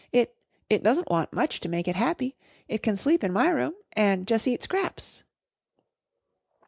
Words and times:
"It 0.11 0.35
it 0.67 0.81
doesn't 0.81 1.11
want 1.11 1.31
much 1.31 1.59
to 1.59 1.69
make 1.69 1.87
it 1.87 1.95
happy. 1.95 2.35
It 2.67 2.81
can 2.81 2.97
sleep 2.97 3.23
in 3.23 3.31
my 3.31 3.49
room 3.49 3.75
an' 3.95 4.25
jus' 4.25 4.47
eat 4.47 4.63
scraps." 4.63 5.23